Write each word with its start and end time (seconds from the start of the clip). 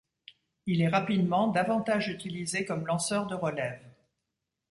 Il 0.65 0.81
est 0.81 0.87
rapidement 0.87 1.49
davantage 1.49 2.07
utilisé 2.07 2.65
comme 2.65 2.87
lanceur 2.87 3.27
de 3.27 3.35
relève. 3.35 3.83